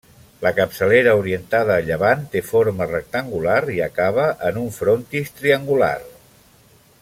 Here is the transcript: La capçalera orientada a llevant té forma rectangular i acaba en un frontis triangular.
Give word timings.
La 0.43 0.51
capçalera 0.59 1.11
orientada 1.19 1.75
a 1.75 1.83
llevant 1.89 2.23
té 2.35 2.41
forma 2.47 2.87
rectangular 2.93 3.59
i 3.75 3.79
acaba 3.91 4.27
en 4.51 4.61
un 4.65 4.73
frontis 4.81 5.33
triangular. 5.43 5.95